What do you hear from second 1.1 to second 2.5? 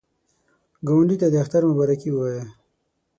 ته د اختر مبارکي ووایه